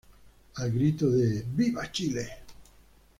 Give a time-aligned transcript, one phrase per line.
[0.55, 2.27] Al grito de ¡Viva Chile!